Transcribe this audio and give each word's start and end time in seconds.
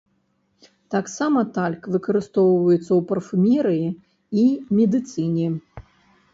Таксама 0.95 1.43
тальк 1.57 1.83
выкарыстоўваецца 1.97 2.87
ў 2.95 2.99
парфумерыі 3.13 3.89
і 4.41 4.43
медыцыне. 4.77 5.47